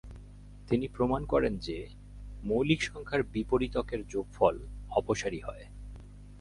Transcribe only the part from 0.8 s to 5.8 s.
প্রমাণ করেন যে, মৌলিক সংখ্যার বিপরীতকের যোগফল অপসারী হয়।